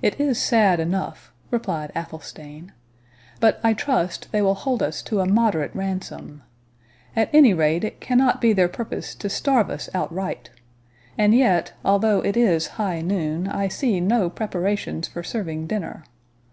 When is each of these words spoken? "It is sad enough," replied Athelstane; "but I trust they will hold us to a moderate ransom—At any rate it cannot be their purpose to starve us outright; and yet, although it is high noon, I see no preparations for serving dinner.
"It 0.00 0.20
is 0.20 0.40
sad 0.40 0.78
enough," 0.78 1.32
replied 1.50 1.90
Athelstane; 1.96 2.70
"but 3.40 3.58
I 3.64 3.74
trust 3.74 4.30
they 4.30 4.40
will 4.40 4.54
hold 4.54 4.80
us 4.80 5.02
to 5.02 5.18
a 5.18 5.26
moderate 5.26 5.74
ransom—At 5.74 7.28
any 7.34 7.52
rate 7.52 7.82
it 7.82 7.98
cannot 8.00 8.40
be 8.40 8.52
their 8.52 8.68
purpose 8.68 9.16
to 9.16 9.28
starve 9.28 9.70
us 9.70 9.90
outright; 9.92 10.50
and 11.18 11.34
yet, 11.34 11.72
although 11.84 12.20
it 12.20 12.36
is 12.36 12.68
high 12.78 13.00
noon, 13.00 13.48
I 13.48 13.66
see 13.66 13.98
no 13.98 14.30
preparations 14.30 15.08
for 15.08 15.24
serving 15.24 15.66
dinner. 15.66 16.04